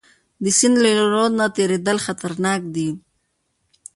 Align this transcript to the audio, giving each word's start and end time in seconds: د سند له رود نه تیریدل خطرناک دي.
د 0.43 0.45
سند 0.59 0.75
له 0.83 0.91
رود 1.13 1.31
نه 1.39 1.45
تیریدل 1.55 1.97
خطرناک 2.05 2.61
دي. 2.75 2.89